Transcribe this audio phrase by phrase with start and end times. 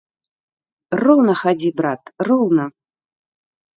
[1.03, 2.65] Роўна хадзі, брат, роўна!